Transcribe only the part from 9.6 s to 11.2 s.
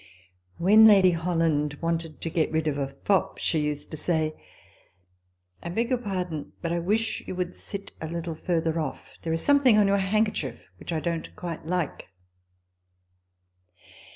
on your handkerchief which I